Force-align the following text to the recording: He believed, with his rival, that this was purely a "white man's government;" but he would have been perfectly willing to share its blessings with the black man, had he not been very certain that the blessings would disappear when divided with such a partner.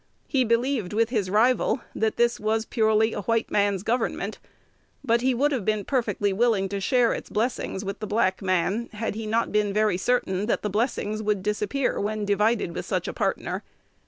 He 0.27 0.43
believed, 0.43 0.93
with 0.93 1.09
his 1.11 1.29
rival, 1.29 1.81
that 1.93 2.17
this 2.17 2.39
was 2.39 2.65
purely 2.65 3.13
a 3.13 3.21
"white 3.21 3.51
man's 3.51 3.83
government;" 3.83 4.39
but 5.03 5.21
he 5.21 5.35
would 5.35 5.51
have 5.51 5.63
been 5.63 5.85
perfectly 5.85 6.33
willing 6.33 6.67
to 6.69 6.81
share 6.81 7.13
its 7.13 7.29
blessings 7.29 7.85
with 7.85 7.99
the 7.99 8.07
black 8.07 8.41
man, 8.41 8.89
had 8.93 9.13
he 9.13 9.27
not 9.27 9.51
been 9.51 9.71
very 9.71 9.97
certain 9.97 10.47
that 10.47 10.63
the 10.63 10.71
blessings 10.71 11.21
would 11.21 11.43
disappear 11.43 11.99
when 11.99 12.25
divided 12.25 12.73
with 12.73 12.87
such 12.87 13.07
a 13.07 13.13
partner. 13.13 13.61